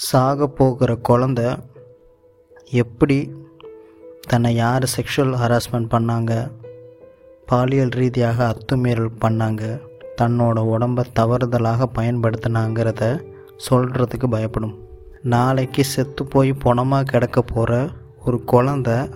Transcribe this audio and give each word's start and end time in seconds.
சாக 0.00 0.46
போகிற 0.46 0.98
குழந்த 1.08 1.40
எப்படி 2.70 3.32
தன்னை 4.28 4.54
யார் 4.54 4.84
செக்ஷுவல் 4.84 5.34
ஹராஸ்மெண்ட் 5.42 5.90
பண்ணாங்க? 5.90 6.50
பாலியல் 7.46 7.88
ரீதியாக 7.88 8.38
அத்துமீறல் 8.50 9.10
பண்ணாங்க? 9.20 9.80
தன்னோட 10.22 10.58
உடம்பை 10.58 11.04
தவறுதலாக 11.18 11.88
பயன்படுத்தினாங்கிறத 11.94 13.22
சொல்கிறதுக்கு 13.70 14.26
பயப்படும். 14.30 14.74
நாளைக்கு 15.22 15.84
செத்து 15.84 16.24
போய் 16.24 16.52
பொணமாக 16.64 17.04
கிடக்க 17.04 17.42
போகிற 17.42 17.88
ஒரு 18.26 18.40
குழந்த 18.52 19.10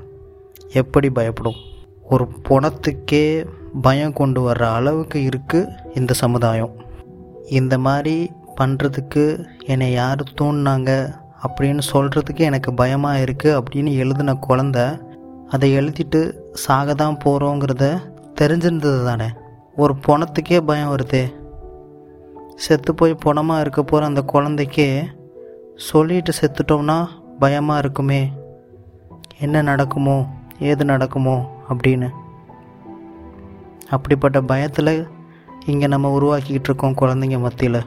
எப்படி 0.72 1.10
பயப்படும்? 1.10 1.60
ஒரு 2.02 2.28
பணத்துக்கே 2.48 3.46
பயம் 3.82 4.12
கொண்டு 4.12 4.52
வர்ற 4.52 4.62
அளவுக்கு 4.72 5.28
இருக்குது 5.28 5.70
இந்த 5.94 6.14
சமுதாயம். 6.14 6.74
இந்த 7.48 7.78
மாதிரி 7.78 8.30
பண்ணுறதுக்கு 8.56 9.44
என்னை 9.66 9.92
யார் 9.92 10.22
தூண்டினாங்க 10.40 10.90
அப்படின்னு 11.42 11.82
சொல்கிறதுக்கு 11.92 12.38
எனக்கு 12.38 12.74
பயமாக 12.74 13.18
இருக்குது 13.18 13.56
அப்படின்னு 13.58 13.92
எழுதின 13.94 14.34
குழந்த 14.34 14.78
அதை 15.50 15.68
எழுதிட்டு 15.78 16.20
சாக 16.52 16.94
தான் 16.94 17.18
போகிறோங்கிறத 17.24 17.84
தெரிஞ்சிருந்தது 18.40 19.04
தானே. 19.04 19.28
ஒரு 19.76 19.94
பணத்துக்கே 20.06 20.60
பயம் 20.60 20.92
வருதே. 20.94 21.32
செத்து 22.54 22.94
போய் 22.94 23.22
பணமாக 23.24 23.60
இருக்க 23.60 23.82
போகிற 23.82 24.06
அந்த 24.06 24.22
குழந்தைக்கே 24.32 24.88
சொல்லிட்டு 25.74 26.32
செத்துட்டோம்னா 26.40 27.08
பயமாக 27.38 27.78
இருக்குமே. 27.78 28.32
என்ன 29.38 29.62
நடக்குமோ 29.62 30.26
ஏது 30.58 30.84
நடக்குமோ 30.84 31.36
அப்படின்னு. 31.68 32.08
அப்படிப்பட்ட 33.90 34.40
பயத்தில் 34.40 35.08
இங்கே 35.66 35.86
நம்ம 35.86 36.10
உருவாக்கிக்கிட்டு 36.18 36.68
இருக்கோம் 36.70 36.98
குழந்தைங்க 37.02 37.38
மத்தியில். 37.38 37.80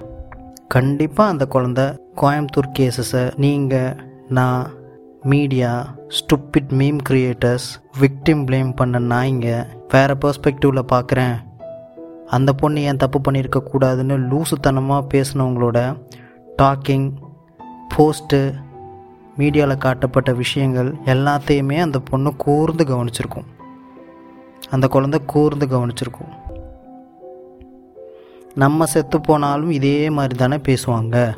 கண்டிப்பாக 0.67 1.31
அந்த 1.31 1.47
குழந்த 1.49 1.81
கோயம்புத்தூர் 2.21 2.69
கேசஸை 2.79 3.33
நீங்கள் 3.35 3.95
நான் 4.27 4.67
media 5.23 5.95
stupid 6.07 6.71
meme 6.79 6.99
creators 7.09 7.67
victim 7.99 8.41
blame 8.45 8.75
பண்ண 8.75 8.99
நாய்ங்க 8.99 9.49
வேறு 9.87 10.15
பர்ஸ்பெக்டிவில் 10.15 10.89
பார்க்குறேன் 10.93 11.37
அந்த 12.25 12.53
பொண்ணு 12.53 12.81
ஏன் 12.81 12.97
தப்பு 12.97 13.19
பண்ணியிருக்கக்கூடாதுன்னு 13.19 14.17
லூசுத்தனமாக 14.29 15.09
பேசினவங்களோட 15.13 15.79
டாக்கிங் 16.61 17.07
போஸ்ட்டு 17.95 18.39
மீடியாவில் 19.37 19.77
காட்டப்பட்ட 19.77 20.33
விஷயங்கள் 20.33 20.89
எல்லாத்தையுமே 21.05 21.79
அந்த 21.79 21.99
பொண்ணு 21.99 22.35
கூர்ந்து 22.35 22.83
கவனிச்சிருக்கும். 22.83 23.47
அந்த 24.69 24.87
குழந்தை 24.87 25.19
கூர்ந்து 25.25 25.65
கவனிச்சிருக்கும். 25.65 26.31
நம்ம 28.61 28.85
செத்து 28.85 29.21
போனாலும் 29.21 29.69
இதே 29.69 30.09
மாதிரி 30.09 30.35
தானே 30.35 30.55
பேசுவாங்க. 30.55 31.37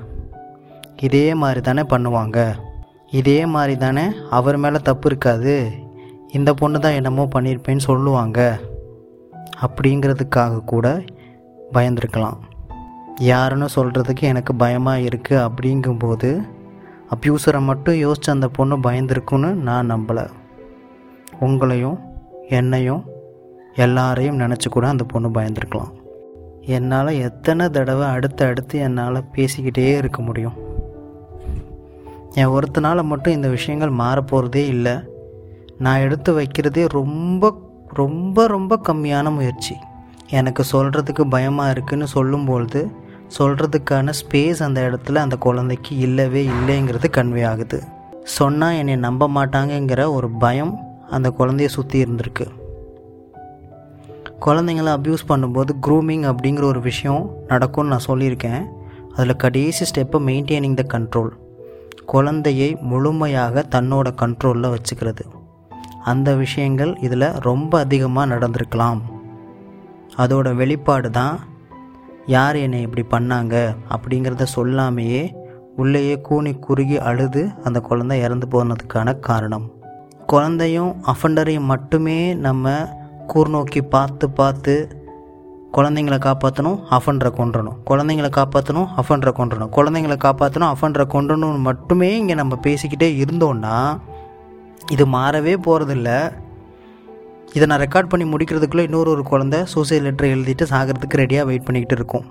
இதே 1.02 1.34
மாதிரி 1.34 1.62
தானே 1.62 1.82
பண்ணுவாங்க. 1.82 2.38
இதே 3.12 3.46
மாதிரி 3.46 3.78
தானே 3.78 4.04
அவர் 4.30 4.58
மேலே 4.58 4.80
தப்பு 4.84 5.10
இருக்காது. 5.10 5.72
இந்த 6.32 6.54
பொண்ணு 6.54 6.80
தான் 6.80 6.92
என்னமோ 6.92 7.28
பண்ணியிருப்பேன்னு 7.36 7.78
சொல்லுவாங்க. 7.78 8.60
அப்படிங்கிறதுக்காக 9.62 10.64
கூட 10.64 10.88
பயந்துருக்கலாம். 11.74 12.38
யாருன்னு 13.18 13.68
சொல்கிறதுக்கு 13.76 14.22
எனக்கு 14.22 14.56
பயமாக 14.56 15.00
இருக்குது 15.00 15.46
அப்படிங்கும்போது 15.48 16.42
அப்யூசரை 17.16 17.62
மட்டும் 17.62 17.96
யோசிச்சு 17.96 18.30
அந்த 18.30 18.48
பொண்ணு 18.48 18.78
பயந்துருக்குன்னு 18.78 19.54
நான் 19.70 19.92
நம்பலை. 19.92 20.30
உங்களையும் 21.42 22.00
என்னையும் 22.50 23.06
எல்லாரையும் 23.76 24.40
நினச்சி 24.40 24.70
கூட 24.70 24.88
அந்த 24.88 25.04
பொண்ணு 25.04 25.30
பயந்துருக்கலாம். 25.30 25.94
என்னால் 26.76 27.20
எத்தனை 27.28 27.66
தடவை 27.70 28.08
அடுத்து 28.08 28.44
அடுத்து 28.46 28.76
என்னால் 28.80 29.28
பேசிக்கிட்டே 29.36 29.86
இருக்க 29.98 30.22
முடியும். 30.22 30.58
என் 32.34 32.54
ஒருத்தனால் 32.56 33.10
மட்டும் 33.12 33.34
இந்த 33.34 33.48
விஷயங்கள் 33.48 34.00
மாறப்போகிறதே 34.02 34.64
இல்லை. 34.76 34.96
நான் 35.78 36.04
எடுத்து 36.06 36.30
வைக்கிறதே 36.40 36.84
ரொம்ப 36.90 37.52
ரொம்ப 37.94 38.48
ரொம்ப 38.48 38.74
கம்மியான 38.88 39.28
முயற்சி. 39.36 39.76
எனக்கு 40.30 40.64
சொல்கிறதுக்கு 40.72 41.24
பயமாக 41.30 41.72
இருக்குன்னு 41.72 42.08
சொல்லும்பொழுது 42.16 42.82
சொல்கிறதுக்கான 43.38 44.14
ஸ்பேஸ் 44.20 44.62
அந்த 44.64 44.80
இடத்துல 44.88 45.22
அந்த 45.26 45.36
குழந்தைக்கு 45.46 45.94
இல்லவே 45.98 46.44
இல்லைங்கிறது 46.48 47.10
கன்வே 47.18 47.44
ஆகுது. 47.46 47.80
சொன்னால் 48.38 48.80
என்னை 48.82 48.96
நம்ப 49.06 49.30
மாட்டாங்கங்கிற 49.30 50.02
ஒரு 50.14 50.30
பயம் 50.44 50.74
அந்த 51.10 51.28
குழந்தைய 51.40 51.70
சுற்றி 51.76 51.98
இருந்திருக்கு. 52.04 52.46
குழந்தைங்கள 54.46 54.90
அப்யூஸ் 54.98 55.24
பண்ணும்போது 55.28 55.72
க்ரூமிங் 55.88 56.26
அப்படிங்கிற 56.32 56.64
ஒரு 56.64 56.82
விஷயம் 56.82 57.24
நடக்கும்னு 57.48 57.92
நான் 57.94 58.08
சொல்லியிருக்கேன். 58.08 58.62
அதில் 59.16 59.36
கடைசி 59.36 59.86
ஸ்டெப்பை 59.90 60.20
மெயின்டைனிங் 60.30 60.78
த 60.80 60.84
கண்ட்ரோல் 60.94 61.32
குழந்தையை 62.06 62.78
முழுமையாக 62.82 63.66
தன்னோட 63.76 64.08
கண்ட்ரோலில் 64.22 64.74
வச்சுக்கிறது. 64.76 65.24
அந்த 66.04 66.30
விஷயங்கள் 66.36 66.98
இதில் 67.02 67.28
ரொம்ப 67.48 67.80
அதிகமாக 67.80 68.32
நடந்திருக்கலாம். 68.36 69.02
அதோட 70.18 70.56
வெளிப்பாடு 70.56 71.10
தான் 71.12 71.40
யார் 72.26 72.56
என்னை 72.56 72.80
இப்படி 72.82 73.04
பண்ணாங்க? 73.16 73.56
அப்படிங்கிறத 73.96 74.46
சொல்லாமையே 74.56 75.22
உள்ளேயே 75.76 76.22
கூனி 76.22 76.54
குறுகி 76.56 76.98
அழுது 77.10 77.50
அந்த 77.64 77.80
குழந்தை 77.80 78.20
இறந்து 78.20 78.48
போனதுக்கான 78.54 79.20
காரணம். 79.20 79.72
குழந்தையும் 80.26 80.92
அஃபண்டரையும் 81.12 81.70
மட்டுமே 81.74 82.34
நம்ம 82.34 82.74
கூர்நோக்கி 83.34 83.82
பார்த்து 83.96 84.26
பார்த்து 84.40 84.74
குழந்தைங்கள 85.78 86.16
காப்பாற்றணும் 86.26 86.78
அஃபண்டரை 86.98 87.32
கொன்றணும். 87.40 87.76
குழந்தைங்கள 87.90 88.28
காப்பாற்றணும் 88.38 88.88
அஃபண்டரை 89.02 89.34
கொன்றணும். 89.40 89.72
குழந்தைங்கள 89.78 90.16
காப்பாற்றணும் 90.26 90.72
அஃபண்டரை 90.74 91.06
கொன்றணும்னு 91.16 91.62
மட்டுமே 91.68 92.10
இங்கே 92.20 92.38
நம்ம 92.42 92.58
பேசிக்கிட்டே 92.68 93.10
இருந்தோன்னா 93.24 93.76
இது 94.96 95.06
மாறவே 95.16 95.54
போகிறதில்ல 95.66 96.10
இதை 97.56 97.66
நான் 97.70 97.82
ரெக்கார்ட் 97.84 98.10
பண்ணி 98.12 98.26
முடிக்கிறதுக்குள்ளே 98.32 98.84
இன்னொரு 98.88 99.10
ஒரு 99.16 99.24
குழந்தை 99.30 99.60
சூசைட் 99.72 100.04
லெட்டர் 100.08 100.32
எழுதிட்டு 100.34 100.66
சாகிறதுக்கு 100.72 101.22
ரெடியாக 101.22 101.48
வெயிட் 101.50 101.66
பண்ணிக்கிட்டு 101.68 101.98
இருக்கும். 102.00 102.26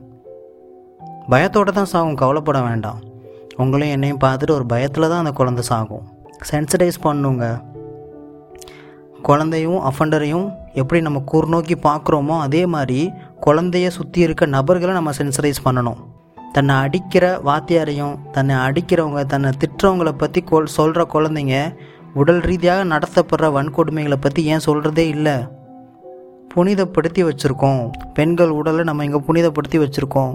பயத்தோடு 1.33 1.73
தான் 1.79 1.91
சாகும் 1.93 2.21
கவலைப்பட 2.21 2.59
வேண்டாம். 2.69 3.01
உங்களையும் 3.63 3.95
என்னையும் 3.97 4.21
பார்த்துட்டு 4.25 4.57
ஒரு 4.59 4.67
பயத்தில் 4.73 5.11
தான் 5.11 5.23
அந்த 5.23 5.33
குழந்தை 5.41 5.65
சாகும். 5.71 6.05
சென்சிடைஸ் 6.51 6.99
பண்ணுங்க. 7.07 7.47
குழந்தையும் 9.23 9.81
அஃபண்டரையும் 9.91 10.47
எப்படி 10.73 11.01
நம்ம 11.01 11.23
கூர்நோக்கி 11.33 11.77
பார்க்குறோமோ 11.83 12.39
அதே 12.39 12.67
மாதிரி 12.67 13.11
குழந்தைய 13.47 13.89
சுற்றி 13.89 14.21
இருக்க 14.21 14.47
நபர்களை 14.47 14.95
நம்ம 14.95 15.11
சென்சரைஸ் 15.11 15.65
பண்ணணும். 15.65 15.97
தன்னை 16.53 16.75
அடிக்கிற 16.77 17.41
வாத்தியாரையும் 17.45 18.15
தன்னை 18.31 18.57
அடிக்கிறவங்க 18.57 19.27
தன்னை 19.27 19.51
திட்டுறவங்கள 19.63 20.13
பற்றி 20.13 20.43
கொல் 20.43 20.75
சொல்கிற 20.77 21.07
குழந்தைங்க 21.13 21.57
உடல் 22.15 22.41
ரீதியாக 22.41 22.85
நடத்தப்படுற 22.85 23.49
வன்கொடுமைகளை 23.57 24.17
பற்றி 24.21 24.45
ஏன் 24.45 24.65
சொல்கிறதே 24.67 25.07
இல்லை. 25.09 25.37
புனிதப்படுத்தி 26.55 27.23
வச்சுருக்கோம். 27.31 27.83
பெண்கள் 28.15 28.51
உடலை 28.51 28.85
நம்ம 28.85 29.05
இங்கே 29.05 29.21
புனிதப்படுத்தி 29.29 29.79
வச்சுருக்கோம். 29.85 30.33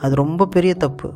அது 0.00 0.14
ரொம்ப 0.14 0.46
பெரிய 0.46 0.74
தப்பு. 0.74 1.10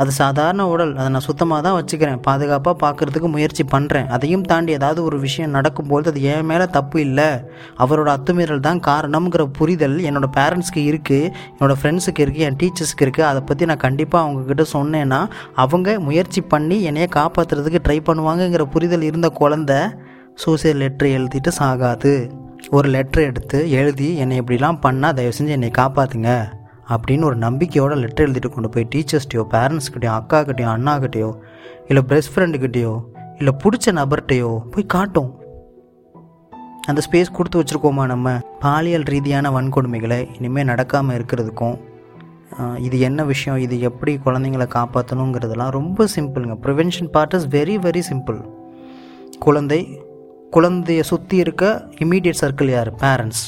அது 0.00 0.10
சாதாரண 0.20 0.62
உடல். 0.72 0.92
அதை 0.98 1.08
நான் 1.14 1.24
சுத்தமாக 1.28 1.60
தான் 1.66 1.76
வச்சுக்கிறேன். 1.78 2.20
பாதுகாப்பாக 2.26 2.76
பார்க்குறதுக்கு 2.82 3.28
முயற்சி 3.34 3.64
பண்ணுறேன் 3.72 4.06
அதையும் 4.16 4.44
தாண்டி 4.50 4.72
ஏதாவது 4.78 5.00
ஒரு 5.08 5.16
விஷயம் 5.26 5.54
நடக்கும்போது 5.56 6.10
அது 6.12 6.20
என் 6.34 6.48
மேலே 6.50 6.66
தப்பு 6.76 6.98
இல்லை. 7.06 7.28
அவரோட 7.84 8.08
அத்துமீறல் 8.16 8.64
தான் 8.68 8.80
காரணம்ங்கிற 8.88 9.44
புரிதல் 9.58 9.96
என்னோடய 10.10 10.34
பேரண்ட்ஸ்க்கு 10.38 10.82
இருக்குது 10.90 11.30
என்னோடய 11.54 11.78
ஃப்ரெண்ட்ஸுக்கு 11.80 12.24
இருக்குது 12.26 12.46
என் 12.48 12.58
டீச்சர்ஸ்க்கு 12.62 13.06
இருக்குது 13.06 13.28
அதை 13.30 13.42
பற்றி 13.50 13.68
நான் 13.72 13.84
கண்டிப்பாக 13.86 14.24
அவங்கக்கிட்ட 14.24 14.66
சொன்னேன்னா 14.76 15.20
அவங்க 15.64 15.98
முயற்சி 16.08 16.42
பண்ணி 16.54 16.78
என்னைய 16.90 17.08
காப்பாற்றுறதுக்கு 17.18 17.84
ட்ரை 17.88 17.98
பண்ணுவாங்கங்கிற 18.08 18.66
புரிதல் 18.76 19.08
இருந்த 19.10 19.30
குழந்த 19.40 19.74
சூசைட் 20.44 20.80
லெட்ரு 20.82 21.08
எழுதிட்டு 21.18 21.52
சாகாது. 21.60 22.14
ஒரு 22.76 22.88
லெட்ரு 22.94 23.22
எடுத்து 23.30 23.58
எழுதி 23.78 24.08
என்னை 24.22 24.36
இப்படிலாம் 24.40 24.82
பண்ணால் 24.86 25.16
தயவு 25.18 25.36
செஞ்சு 25.38 25.56
என்னை 25.58 25.70
காப்பாற்றுங்க 25.78 26.32
அப்படின்னு 26.94 27.28
ஒரு 27.30 27.38
நம்பிக்கையோட 27.44 27.94
லெட்டர் 28.02 28.26
எழுதிட்டு 28.28 28.50
கொண்டு 28.54 28.70
போய் 28.74 28.88
டீச்சர்ஸ்கிட்டையோ 28.94 29.44
பேரண்ட்ஸ்கிட்டையோ 29.54 30.12
அக்காக்கிட்டையோ 30.18 30.68
அண்ணாக்கிட்டையோ 30.76 31.30
இல்லை 31.88 32.02
பெஸ்ட் 32.12 32.32
ஃப்ரெண்டுக்கிட்டேயோ 32.34 32.94
இல்லை 33.38 33.54
பிடிச்ச 33.62 33.94
நபர்கிட்டையோ 34.00 34.50
போய் 34.72 34.92
காட்டும். 34.94 35.30
அந்த 36.90 37.00
ஸ்பேஸ் 37.06 37.36
கொடுத்து 37.36 37.60
வச்சுருக்கோமா 37.60 38.04
நம்ம? 38.12 38.28
பாலியல் 38.64 39.06
ரீதியான 39.12 39.50
வன்கொடுமைகளை 39.56 40.20
இனிமேல் 40.36 40.68
நடக்காமல் 40.70 41.16
இருக்கிறதுக்கும் 41.18 41.76
இது 42.86 42.96
என்ன 43.08 43.20
விஷயம்? 43.30 43.58
இது 43.64 43.74
எப்படி 43.88 44.12
குழந்தைங்கள 44.24 44.64
காப்பாற்றணுங்கிறதெல்லாம் 44.74 45.74
ரொம்ப 45.78 46.06
சிம்பிளுங்க 46.14 46.56
prevention 46.64 47.10
part 47.14 47.36
is 47.38 47.46
very 47.56 47.76
very 47.86 48.02
simple 48.10 48.40
குழந்தை 49.46 49.80
குழந்தைய 50.56 51.02
சுற்றி 51.10 51.36
இருக்க 51.44 51.64
இமீடியட் 52.04 52.40
சர்க்கிள் 52.42 52.72
யார்? 52.74 52.90
பேரண்ட்ஸ் 53.04 53.44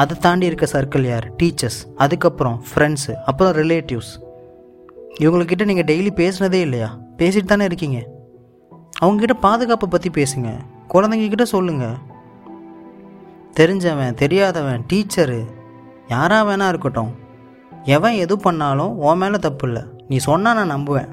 அதை 0.00 0.16
தாண்டி 0.20 0.46
இருக்க 0.46 0.66
சர்க்கிள் 0.72 1.04
யார்? 1.12 1.26
டீச்சர்ஸ் 1.42 1.80
அதுக்கப்புறம் 1.96 2.56
ஃப்ரெண்ட்ஸு 2.70 3.12
அப்புறம் 3.24 3.52
ரிலேட்டிவ்ஸ் 3.52 4.12
இவங்கக்கிட்ட 5.20 5.64
நீங்கள் 5.64 5.88
டெய்லி 5.90 6.10
பேசுனதே 6.20 6.60
இல்லையா? 6.66 6.88
பேசிட்டு 7.18 7.50
தானே 7.52 7.64
இருக்கீங்க. 7.64 7.98
அவங்கக்கிட்ட 9.00 9.36
பாதுகாப்பை 9.40 9.88
பற்றி 9.88 10.10
பேசுங்க. 10.16 10.50
குழந்தைங்கக்கிட்ட 10.94 11.42
சொல்லுங்கள் 11.42 11.96
தெரிஞ்சவன் 13.60 14.14
தெரியாதவன் 14.14 14.84
டீச்சரு 14.92 15.38
யாராக 16.08 16.44
வேணா 16.48 16.68
இருக்கட்டும். 16.68 17.12
எவன் 17.84 18.20
எது 18.24 18.38
பண்ணாலும் 18.38 18.98
உன் 18.98 19.18
மேலே 19.18 19.38
தப்பு 19.38 19.66
இல்லை. 19.66 19.82
நீ 20.08 20.16
சொன்னால் 20.16 20.58
நான் 20.58 20.74
நம்புவேன். 20.74 21.10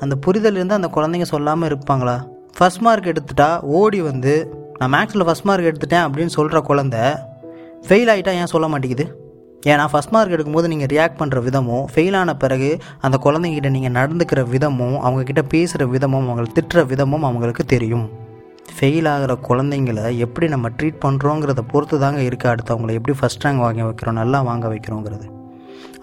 அந்த 0.00 0.14
புரிதல் 0.16 0.54
இருந்து 0.54 0.74
அந்த 0.74 0.90
குழந்தைங்க 0.94 1.22
சொல்லாமல் 1.22 1.68
இருப்பாங்களா? 1.68 2.16
ஃபஸ்ட் 2.58 2.80
மார்க் 2.80 3.12
எடுத்துட்டா 3.12 3.60
ஓடி 3.60 4.00
வந்து 4.00 4.34
நான் 4.78 4.92
மேக்ஸில் 4.92 5.26
ஃபஸ்ட் 5.26 5.48
மார்க் 5.50 5.70
எடுத்துட்டேன் 5.70 6.04
அப்படின்னு 6.06 6.34
சொல்கிற 6.38 6.60
குழந்த 6.68 6.96
ஃபெயில் 7.86 8.10
ஆகிட்டா 8.12 8.32
ஏன் 8.40 8.50
சொல்ல 8.52 8.66
மாட்டேங்குது? 8.72 9.04
ஏன்னா 9.72 9.84
ஃபஸ்ட் 9.92 10.12
மார்க் 10.14 10.34
எடுக்கும்போது 10.34 10.70
நீங்கள் 10.72 10.90
ரியாக்ட் 10.92 11.18
பண்ணுற 11.20 11.38
விதமும் 11.46 11.84
ஃபெயில் 11.92 12.16
ஆன 12.20 12.30
பிறகு 12.42 12.68
அந்த 13.06 13.16
குழந்தைங்கிட்ட 13.24 13.68
நீங்கள் 13.76 13.94
நடந்துக்கிற 13.98 14.40
விதமும் 14.54 14.96
அவங்கக்கிட்ட 15.06 15.42
பேசுகிற 15.52 15.86
விதமும் 15.94 16.26
அவங்களை 16.28 16.48
திட்டுற 16.58 16.82
விதமும் 16.92 17.24
அவங்களுக்கு 17.28 17.64
தெரியும். 17.74 18.06
ஃபெயில் 18.76 19.08
ஆகிற 19.12 19.32
குழந்தைங்கள 19.48 20.02
எப்படி 20.24 20.46
நம்ம 20.54 20.70
ட்ரீட் 20.78 21.02
பண்ணுறோங்கிறத 21.04 21.62
பொறுத்து 21.72 21.98
தாங்க 22.04 22.20
இருக்குது 22.28 22.52
அடுத்து 22.52 22.74
அவங்கள 22.74 22.92
எப்படி 22.98 23.16
ஃபஸ்ட் 23.20 23.44
ரேங்க் 23.46 23.64
வாங்க 23.64 23.84
வைக்கிறோம் 23.88 24.18
நல்லா 24.20 24.40
வாங்க 24.50 24.68
வைக்கிறோங்கிறது. 24.74 25.26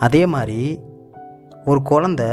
அதே 0.08 0.24
மாதிரி 0.36 0.60
ஒரு 1.72 1.82
குழந்த 1.92 2.24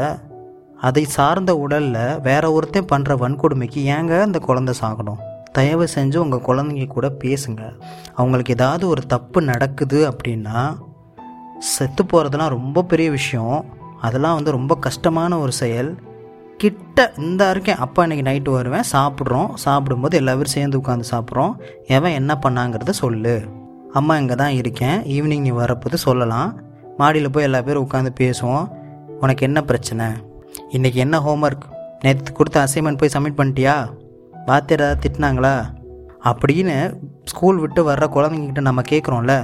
அதை 0.88 1.04
சார்ந்த 1.16 1.52
உடலில் 1.64 2.20
வேற 2.28 2.44
ஒருத்தன் 2.56 2.90
பண்ணுற 2.92 3.14
வன்கொடுமைக்கு 3.24 3.80
ஏங்க 3.96 4.14
அந்த 4.26 4.38
குழந்தை 4.48 4.74
சாகணும்? 4.82 5.20
தயவு 5.52 5.88
செஞ்சு 5.94 6.16
உங்கள் 6.16 6.46
குழந்தைங்க 6.46 6.86
கூட 6.86 7.12
பேசுங்க. 7.24 7.78
அவங்களுக்கு 8.14 8.52
ஏதாவது 8.52 8.88
ஒரு 8.88 9.06
தப்பு 9.06 9.42
நடக்குது 9.42 10.10
அப்படின்னா 10.10 10.76
செத்து 11.58 12.04
போகிறதுலாம் 12.04 12.48
ரொம்ப 12.48 12.82
பெரிய 12.82 13.10
விஷயம். 13.10 13.64
அதெல்லாம் 14.00 14.34
வந்து 14.34 14.50
ரொம்ப 14.50 14.74
கஷ்டமான 14.74 15.38
ஒரு 15.38 15.52
செயல். 15.52 15.96
கிட்ட 16.56 17.12
இந்த 17.16 17.50
இருக்கேன் 17.50 17.76
அப்பா 17.76 18.04
இன்னைக்கு 18.04 18.30
நைட்டு 18.30 18.54
வருவேன் 18.54 18.88
சாப்பிட்றோம். 18.92 19.54
சாப்பிடும்போது 19.54 20.16
எல்லாரும் 20.16 20.44
சேர்ந்து 20.44 20.78
உட்காந்து 20.78 21.02
சாப்பிட்றோம். 21.10 21.54
எவன் 21.86 22.12
என்ன 22.12 22.38
பண்ணாங்கிறத 22.42 22.90
சொல்லு. 22.90 23.42
அம்மா 23.92 24.16
இங்கே 24.16 24.34
தான் 24.34 24.52
இருக்கேன். 24.52 25.02
ஈவினிங் 25.02 25.40
நீ 25.40 25.50
வரப்போது 25.50 25.94
சொல்லலாம். 25.94 26.60
மாடியில் 26.96 27.30
போய் 27.30 27.44
எல்லா 27.44 27.62
பேரும் 27.62 27.90
உட்காந்து 27.90 28.10
பேசுவோம். 28.18 28.68
உனக்கு 29.20 29.46
என்ன 29.46 29.62
பிரச்சனை? 29.62 30.06
இன்றைக்கி 30.72 30.94
என்ன 30.94 31.18
ஹோம்ஒர்க் 31.18 31.66
நேற்று 32.00 32.32
கொடுத்த 32.32 32.64
அசைன்மெண்ட் 32.64 32.96
போய் 32.96 33.10
சப்மிட் 33.12 33.38
பண்ணிட்டியா? 33.38 33.90
வாத்தியார் 34.48 34.82
ஏதாவது 34.82 35.02
திட்டினாங்களா? 35.04 35.54
அப்படின்னு 36.28 36.76
ஸ்கூல் 37.24 37.58
விட்டு 37.58 37.80
வர்ற 37.88 38.04
குழந்தைங்கக்கிட்ட 38.14 38.60
நம்ம 38.60 38.82
கேட்குறோம்ல 38.88 39.34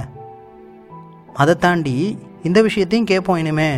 அதை 1.33 1.53
தாண்டி 1.55 1.95
இந்த 2.43 2.59
விஷயத்தையும் 2.61 3.07
கேட்போம் 3.07 3.37
இனிமே. 3.37 3.69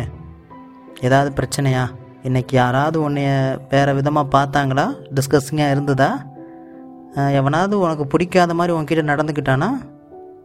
ஏதாவது 1.00 1.30
பிரச்சனையா? 1.38 1.84
இன்றைக்கி 2.22 2.54
யாராவது 2.60 2.96
உன்னைய 3.08 3.32
வேறு 3.70 3.94
விதமாக 3.94 4.32
பார்த்தாங்களா? 4.36 4.86
டிஸ்கஸிங்காக 5.16 5.70
இருந்ததா? 5.70 6.10
எவனாவது 7.32 7.74
உனக்கு 7.78 8.06
பிடிக்காத 8.06 8.54
மாதிரி 8.54 8.76
உன்கிட்ட 8.78 9.04
நடந்துக்கிட்டானா? 9.10 9.68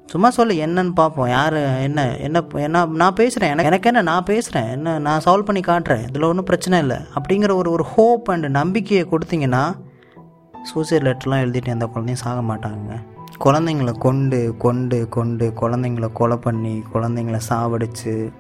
சும்மா 0.05 0.29
சொல்லு 0.29 0.53
என்னன்னு 0.65 0.93
பார்ப்போம். 0.93 1.31
யார் 1.37 1.57
என்ன 1.87 2.17
என்ன 2.17 2.43
என்ன 2.67 2.85
நான் 3.01 3.17
பேசுகிறேன் 3.21 3.51
எனக்கு 3.53 3.69
எனக்கு 3.71 3.89
என்ன 3.91 4.01
நான் 4.11 4.29
பேசுகிறேன் 4.31 4.69
என்ன 4.71 4.97
நான் 5.07 5.25
சால்வ் 5.25 5.49
பண்ணி 5.49 5.63
காட்டுறேன். 5.67 6.05
இதில் 6.09 6.29
ஒன்றும் 6.31 6.49
பிரச்சனை 6.51 6.79
இல்லை. 6.79 6.99
அப்படிங்கிற 7.17 7.51
ஒரு 7.61 7.71
ஒரு 7.71 7.85
ஹோப் 7.95 8.31
அண்ட் 8.31 8.47
நம்பிக்கையை 8.59 9.07
கொடுத்தீங்கன்னா 9.07 9.65
சூசைட் 10.63 11.03
லெட்டர்லாம் 11.03 11.43
எழுதிட்டு 11.43 11.65
எந்த 11.65 11.85
குழந்தையும் 11.85 12.23
சாக 12.25 12.41
மாட்டாங்க. 12.41 12.91
குழந்தைங்கள 13.45 13.91
கொண்டு 13.97 14.55
கொண்டு 14.57 15.09
கொண்டு 15.09 15.53
குழந்தைங்கள 15.61 16.11
கொலை 16.11 16.37
பண்ணி 16.37 16.83
குழந்தைங்கள 16.93 17.39
சாவடித்து 17.49 18.31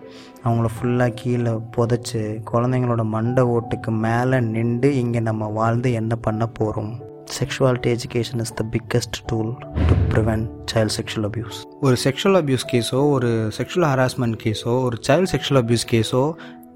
அவங்கள 0.43 0.67
ஃபுல்லாக 0.75 1.09
கீழே 1.15 1.53
புதைச்சி 1.77 2.21
குழந்தைங்களோட 2.51 3.03
மண்டை 3.05 3.43
ஓட்டுக்கு 3.43 3.91
மேலே 3.91 4.39
நின்று 4.39 4.95
இங்கே 4.97 5.19
நம்ம 5.19 5.47
வாழ்ந்து 5.47 5.91
என்ன 5.91 6.15
பண்ண 6.15 6.47
போகிறோம் 6.47 6.93
sexuality 7.39 7.89
education 7.91 8.39
is 8.39 8.53
the 8.53 8.65
biggest 8.71 9.19
tool 9.25 9.51
to 9.87 9.95
prevent 10.09 10.47
child 10.73 10.95
sexual 10.97 11.27
abuse 11.29 11.59
ஒரு 11.79 11.97
செக்ஷுவல் 12.03 12.39
அபியூஸ் 12.41 12.65
கேஸோ 12.73 13.09
ஒரு 13.09 13.51
செக்ஷுவல் 13.57 13.87
ஹராஸ்மெண்ட் 13.89 14.37
கேஸோ 14.43 14.81
ஒரு 14.83 14.99
சைல்டு 15.07 15.31
செக்ஷுவல் 15.31 15.61
அபியூஸ் 15.63 15.87
கேஸோ 15.91 16.21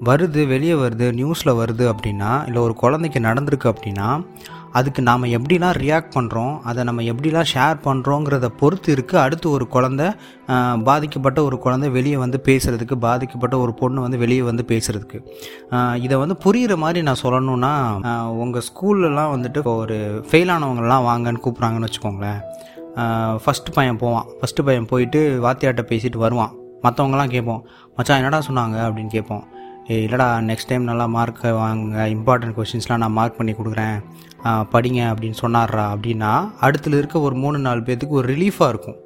வருது 0.03 0.47
வெளியே 0.47 0.73
வருது 0.73 1.07
நியூஸில் 1.11 1.57
வருது 1.57 1.85
அப்படின்னா 1.93 2.47
இல்லை 2.47 2.61
ஒரு 2.61 2.73
குழந்தைக்கு 2.73 3.19
நடந்திருக்கு 3.19 3.71
அப்படின்னா 3.71 4.09
அதுக்கு 4.71 5.01
நாம் 5.01 5.23
எப்படிலாம் 5.23 5.77
ரியாக்ட் 5.83 6.15
பண்ணுறோம் 6.15 6.61
அதை 6.61 6.83
நம்ம 6.83 7.01
எப்படிலாம் 7.01 7.49
ஷேர் 7.53 7.77
பண்ணுறோங்கிறத 7.83 8.47
பொறுத்து 8.47 8.95
இருக்குது 8.95 9.15
அடுத்து 9.15 9.49
ஒரு 9.49 9.67
குழந்தை 9.67 10.07
பாதிக்கப்பட்ட 10.83 11.43
ஒரு 11.43 11.59
குழந்தை 11.59 11.89
வெளியே 11.89 12.17
வந்து 12.17 12.41
பேசுகிறதுக்கு 12.45 12.95
பாதிக்கப்பட்ட 12.95 13.57
ஒரு 13.57 13.73
பொண்ணு 13.73 14.01
வந்து 14.01 14.17
வெளியே 14.17 14.41
வந்து 14.41 14.65
பேசுகிறதுக்கு 14.67 15.19
இதை 16.01 16.17
வந்து 16.17 16.37
புரிகிற 16.45 16.75
மாதிரி 16.75 17.01
நான் 17.01 17.23
சொல்லணும்னா 17.23 17.73
உங்கள் 18.25 18.61
ஸ்கூல்லலாம் 18.61 19.33
வந்துட்டு 19.35 19.57
இப்போ 19.57 19.75
ஒரு 19.75 20.25
ஃபெயில் 20.31 20.55
வாங்கன்னு 21.09 21.43
கூப்பிட்றாங்கன்னு 21.45 21.87
வச்சுக்கோங்களேன். 21.87 22.39
ஃபஸ்ட்டு 23.43 23.73
பையன் 23.73 23.97
போவான். 23.97 24.25
ஃபஸ்ட்டு 24.39 24.65
பையன் 24.65 24.85
போயிட்டு 24.85 25.39
வாத்தியார்கிட்ட 25.43 25.83
பேசிட்டு 25.89 26.17
வருவான். 26.17 26.53
மற்றவங்களாம் 26.83 27.29
கேட்போம் 27.29 27.67
மச்சான் 27.95 28.17
என்னடா 28.17 28.39
சொன்னாங்க? 28.47 28.77
அப்படின்னு 28.87 29.07
கேட்போம். 29.07 29.43
இல்லைடா 29.95 30.25
நெக்ஸ்ட் 30.47 30.69
டைம் 30.69 30.87
நல்லா 30.89 31.05
மார்க் 31.13 31.43
வாங்க 31.57 32.05
இம்பார்ட்டன்ட் 32.13 32.55
கொஷின்ஸ்லாம் 32.57 33.01
நான் 33.03 33.15
மார்க் 33.17 33.37
பண்ணி 33.37 33.53
கொடுக்குறேன். 33.57 33.97
படிங்க 34.73 35.01
அப்படின்னு 35.11 35.37
சொன்னார்ரா 35.43 35.85
அப்படின்னா 35.93 36.31
அடுத்துல 36.65 36.99
இருக்க 37.01 37.19
ஒரு 37.27 37.35
மூணு 37.43 37.57
நாலு 37.67 37.81
பேர்த்துக்கு 37.87 38.19
ஒரு 38.19 38.27
ரிலீஃபாக 38.33 38.71
இருக்கும். 38.73 38.97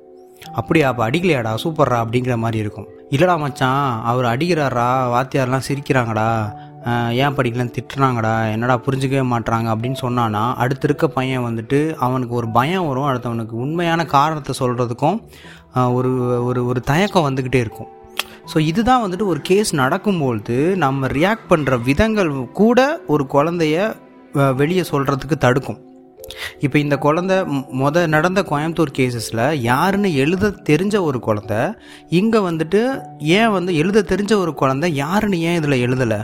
அப்படியா 0.59 0.87
அப்போ 0.91 1.03
அடிக்கலையாடா 1.09 1.51
சூப்பர்ரா 1.63 1.99
அப்படிங்கிற 2.03 2.35
மாதிரி 2.45 2.59
இருக்கும். 2.63 2.87
இல்லைடா 3.13 3.35
மச்சான் 3.43 3.85
அவர் 4.11 4.31
அடிக்கிறாரா 4.33 4.87
வாத்தியார்லாம் 5.13 5.67
சிரிக்கிறாங்கடா. 5.69 6.27
ஏன் 7.23 7.35
படிக்கலன்னு 7.37 7.75
திட்டுறாங்கடா 7.77 8.33
என்னடா 8.53 8.75
புரிஞ்சுக்கவே 8.85 9.25
மாட்றாங்க 9.33 9.67
அப்படின்னு 9.73 10.03
சொன்னான்னா 10.05 10.43
அடுத்து 10.63 10.87
இருக்க 10.89 11.07
பையன் 11.17 11.47
வந்துட்டு 11.47 11.79
அவனுக்கு 12.05 12.33
ஒரு 12.41 12.47
பயம் 12.57 12.87
வரும் 12.89 13.09
அடுத்தவனுக்கு 13.09 13.55
உண்மையான 13.65 14.05
காரணத்தை 14.17 14.53
சொல்கிறதுக்கும் 14.61 15.19
ஒரு 15.97 16.11
ஒரு 16.49 16.61
ஒரு 16.69 16.79
தயக்கம் 16.91 17.27
வந்துக்கிட்டே 17.27 17.59
இருக்கும். 17.65 17.91
ஸோ 18.49 18.57
இதுதான் 18.69 19.03
வந்துட்டு 19.03 19.29
ஒரு 19.33 19.41
கேஸ் 19.49 19.71
நடக்கும்பொழுது 19.83 20.57
நம்ம 20.85 21.07
ரியாக்ட் 21.19 21.49
பண்ணுற 21.51 21.81
விதங்கள் 21.89 22.33
கூட 22.63 22.79
ஒரு 23.13 23.25
குழந்தைய 23.35 23.77
வெளியே 24.59 24.83
சொல்கிறதுக்கு 24.91 25.37
தடுக்கும். 25.45 25.79
இப்போ 26.65 26.77
இந்த 26.79 26.95
குழந்தை 27.05 27.37
மொத 27.79 28.03
நடந்த 28.13 28.39
கோயம்புத்தூர் 28.49 28.91
கேசஸில் 28.97 29.41
யாருன்னு 29.69 30.09
எழுத 30.23 30.51
தெரிஞ்ச 30.69 30.95
ஒரு 31.07 31.19
குழந்தை 31.27 31.59
இங்கே 32.19 32.39
வந்துட்டு 32.47 32.81
ஏன் 33.37 33.53
வந்து 33.55 33.71
எழுத 33.81 34.05
தெரிஞ்ச 34.11 34.33
ஒரு 34.43 34.53
குழந்தை 34.61 34.89
யாருன்னு 35.01 35.39
ஏன் 35.49 35.57
இதில் 35.59 35.81
எழுதலை? 35.85 36.19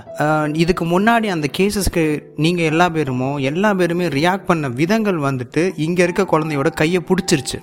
இதுக்கு 0.63 0.85
முன்னாடி 0.93 1.29
அந்த 1.35 1.49
கேசஸ்க்கு 1.57 2.05
நீங்கள் 2.45 2.69
எல்லா 2.71 2.87
பேருமோ 2.97 3.31
எல்லா 3.51 3.71
பேருமே 3.81 4.07
ரியாக்ட் 4.19 4.49
பண்ண 4.51 4.69
விதங்கள் 4.81 5.19
வந்துட்டு 5.29 5.63
இங்கே 5.87 6.05
இருக்க 6.07 6.25
குழந்தையோட 6.33 6.71
கையை 6.83 7.01
பிடிச்சிருச்சு. 7.09 7.59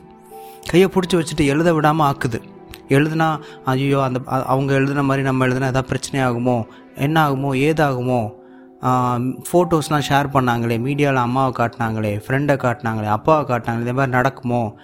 கையை 0.73 0.89
பிடிச்சி 0.97 1.19
வச்சுட்டு 1.21 1.47
எழுத 1.55 1.73
விடாமல் 1.79 2.09
ஆக்குது. 2.11 2.41
எழுதுனா 2.89 3.41
ஐயோ 3.65 4.03
அந்த 4.03 4.21
அவங்க 4.27 4.73
எழுதுன 4.75 5.03
மாதிரி 5.03 5.25
நம்ம 5.25 5.47
எழுதுனா 5.47 5.65
ஏதாவது 5.65 5.89
பிரச்சனை 5.89 6.25
ஆகுமோ 6.25 6.65
என்ன 6.95 7.29
ஆகுமோ 7.29 7.55
ஏதாகுமோ 7.59 8.31
ஃபோட்டோஸ்லாம் 9.51 10.07
ஷேர் 10.09 10.27
பண்ணாங்களே 10.33 10.79
மீடியாவில் 10.79 11.17
அம்மாவை 11.17 11.53
காட்டினாங்களே 11.59 12.21
ஃப்ரெண்டை 12.27 12.57
காட்டினாங்களே 12.57 13.07
அப்பாவை 13.07 13.45
காட்டினாங்களே 13.45 13.81
இதே 13.81 13.93
மாதிரி 13.93 14.11
நடக்குமோ? 14.11 14.75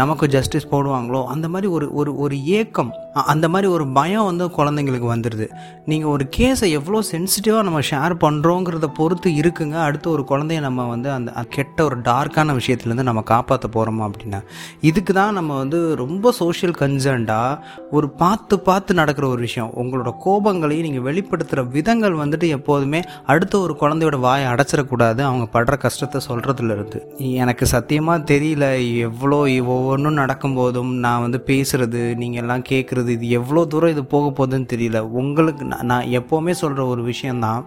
நமக்கு 0.00 0.26
ஜஸ்டிஸ் 0.28 0.70
போடுவாங்களோ? 0.70 1.20
அந்த 1.34 1.46
மாதிரி 1.48 1.68
ஒரு 1.76 1.86
ஒரு 2.00 2.12
ஒரு 2.24 2.36
ஏக்கம் 2.58 2.92
அந்த 3.32 3.46
மாதிரி 3.48 3.68
ஒரு 3.74 3.84
பயம் 3.98 4.26
வந்து 4.28 4.44
குழந்தைங்களுக்கு 4.56 5.08
வந்துடுது 5.12 5.46
நீங்கள் 5.90 6.10
ஒரு 6.14 6.24
கேஸை 6.36 6.66
எவ்வளோ 6.78 6.98
சென்சிட்டிவாக 7.10 7.66
நம்ம 7.68 7.80
ஷேர் 7.90 8.14
பண்ணுறோங்கிறத 8.24 8.86
பொறுத்து 8.98 9.28
இருக்குங்க. 9.40 9.76
அடுத்து 9.86 10.08
ஒரு 10.14 10.22
குழந்தைய 10.30 10.60
நம்ம 10.66 10.86
வந்து 10.92 11.08
அந்த 11.16 11.44
கெட்ட 11.56 11.84
ஒரு 11.84 11.98
டார்க்கான 12.08 12.56
விஷயத்துலேருந்து 12.60 13.06
நம்ம 13.10 13.22
காப்பாற்ற 13.32 13.68
போகிறோமா 13.76 14.04
அப்படின்னா 14.08 14.40
இதுக்கு 14.80 15.14
தான் 15.20 15.36
நம்ம 15.38 15.56
வந்து 15.56 15.80
ரொம்ப 16.02 16.32
சோஷியல் 16.40 16.76
கன்சர்ன்டாக 16.80 17.60
ஒரு 17.90 18.08
பார்த்து 18.22 18.54
பார்த்து 18.68 18.98
நடக்கிற 19.00 19.26
ஒரு 19.28 19.40
விஷயம். 19.40 19.70
உங்களோட 19.82 20.12
கோபங்களையும் 20.26 20.86
நீங்கள் 20.88 21.06
வெளிப்படுத்துகிற 21.08 21.64
விதங்கள் 21.76 22.20
வந்துட்டு 22.22 22.48
எப்போதுமே 22.58 23.02
அடுத்த 23.26 23.54
ஒரு 23.58 23.76
குழந்தையோட 23.80 24.18
வாயை 24.26 24.46
அடைச்சிடக்கூடாது. 24.52 25.20
அவங்க 25.30 25.46
படுற 25.56 25.76
கஷ்டத்தை 25.86 26.20
சொல்கிறதுல 26.28 26.76
இருந்து. 26.76 27.00
எனக்கு 27.44 27.64
சத்தியமாக 27.74 28.26
தெரியல 28.34 28.64
எவ்வளோ 28.98 29.38
ஒவ்வொன்றும் 29.74 30.20
நடக்கும்போதும் 30.22 30.92
நான் 31.04 31.24
வந்து 31.24 31.38
பேசுகிறது 31.50 32.02
நீங்கள் 32.22 32.42
எல்லாம் 32.42 32.66
கேட்குறது 32.72 33.10
இது 33.16 33.28
எவ்வளோ 33.38 33.64
தூரம் 33.72 33.94
இது 33.94 34.04
போக 34.16 34.26
போகுதுன்னு 34.38 34.72
தெரியல. 34.74 35.00
உங்களுக்கு 35.22 35.64
நான் 35.72 35.88
நான் 35.92 36.12
எப்போவுமே 36.20 36.54
சொல்கிற 36.62 36.84
ஒரு 36.86 37.04
விஷயந்தான் 37.12 37.62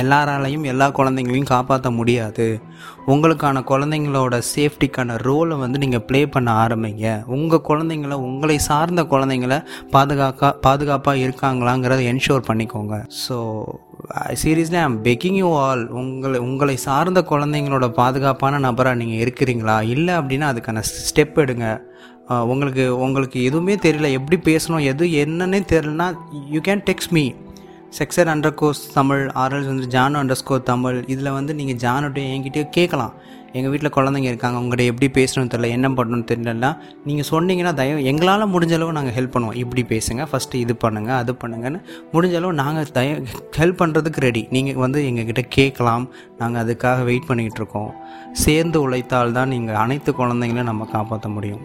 எல்லாராலையும் 0.00 0.64
எல்லா 0.70 0.86
குழந்தைங்களையும் 0.96 1.50
காப்பாற்ற 1.52 1.90
முடியாது. 1.98 2.46
உங்களுக்கான 3.12 3.62
குழந்தைங்களோட 3.70 4.34
சேஃப்டிக்கான 4.54 5.16
ரோலை 5.26 5.56
வந்து 5.62 5.78
நீங்கள் 5.84 6.04
ப்ளே 6.08 6.20
பண்ண 6.34 6.48
ஆரம்பிங்க. 6.64 7.06
உங்கள் 7.36 7.64
குழந்தைங்கள 7.68 8.16
உங்களை 8.28 8.56
சார்ந்த 8.68 9.02
குழந்தைங்கள 9.12 9.56
பாதுகாக்கா 9.94 10.50
பாதுகாப்பாக 10.66 11.24
இருக்காங்களாங்கிறத 11.26 12.02
என்ஷோர் 12.12 12.48
பண்ணிக்கோங்க. 12.50 12.96
So 13.24 13.38
seriously 14.42 14.78
I'm 14.82 15.04
begging 15.04 15.38
you 15.42 15.48
all 15.64 15.82
உங்களை 16.00 16.38
உங்களை 16.40 16.76
சார்ந்த 16.84 17.20
குழந்தைங்களோட 17.30 17.86
பாதுகாப்பான 18.00 18.58
நபராக 18.58 19.00
நீங்கள் 19.00 19.22
இருக்கிறீங்களா? 19.24 19.76
இல்லை 19.94 20.14
அப்படின்னா 20.18 20.46
அதுக்கான 20.52 20.82
ஸ்டெப் 21.08 21.36
எடுங்க. 21.44 21.66
உங்களுக்கு 22.52 22.84
உங்களுக்கு 23.04 23.38
எதுவுமே 23.48 23.74
தெரியல 23.74 24.08
எப்படி 24.18 24.38
பேசணும் 24.48 24.86
எது 24.92 25.04
என்னன்னே 25.24 25.60
தெரியலனா 25.72 26.06
யூ 26.54 26.60
கேன் 26.60 26.82
டெக்ஸ்ட் 26.88 27.12
மீ 27.16 27.24
செக்ஸர் 27.98 28.28
அண்டர் 28.32 28.56
கோர்ஸ் 28.60 28.82
தமிழ் 28.98 29.22
ஆர்எல்ஸ் 29.42 29.70
வந்து 29.70 29.86
ஜானோ 29.94 30.18
அண்டர் 30.22 30.38
ஸ்கோர் 30.40 30.68
தமிழ் 30.70 30.98
இதில் 31.12 31.36
வந்து 31.38 31.52
நீங்கள் 31.60 31.78
ஜானுடைய 31.84 32.24
என்கிட்டயே 32.34 32.64
கேட்கலாம் 32.76 33.14
எங்கள் 33.56 33.70
வீட்டில் 33.72 33.92
குழந்தைங்க 33.96 34.28
இருக்காங்க 34.30 34.56
உங்கள்கிட்ட 34.62 34.92
எப்படி 34.92 35.06
பேசணும்னு 35.18 35.52
தெரியல 35.52 35.68
என்ன 35.76 35.88
பண்ணணும்னு 35.98 36.26
தெரியலன்னா 36.30 36.70
நீங்கள் 37.08 37.28
சொன்னீங்கன்னா 37.30 37.72
தயவு 37.80 38.00
எங்களால் 38.10 38.44
முடிஞ்ச 38.54 38.74
அளவு 38.78 38.96
நாங்கள் 38.98 39.16
ஹெல்ப் 39.18 39.32
பண்ணுவோம். 39.34 39.56
இப்படி 39.62 39.82
பேசுங்க 39.92 40.26
ஃபஸ்ட்டு 40.32 40.60
இது 40.64 40.76
பண்ணுங்கள் 40.84 41.18
அது 41.20 41.34
பண்ணுங்கன்னு 41.42 41.80
முடிஞ்ச 42.14 42.36
அளவு 42.40 42.58
நாங்கள் 42.62 42.92
தய 42.98 43.16
ஹெல்ப் 43.60 43.80
பண்ணுறதுக்கு 43.82 44.26
ரெடி 44.26 44.42
நீங்கள் 44.56 44.82
வந்து 44.84 45.00
எங்ககிட்ட 45.08 45.44
கேட்கலாம் 45.58 46.06
நாங்கள் 46.42 46.62
அதுக்காக 46.64 47.06
வெயிட் 47.10 47.28
பண்ணிக்கிட்டு 47.30 47.62
இருக்கோம். 47.62 47.90
சேர்ந்து 48.44 48.78
உழைத்தால் 48.84 49.36
தான் 49.40 49.52
நீங்கள் 49.56 49.80
அனைத்து 49.86 50.12
குழந்தைங்களையும் 50.20 50.70
நம்ம 50.72 50.90
காப்பாற்ற 50.94 51.30
முடியும். 51.38 51.64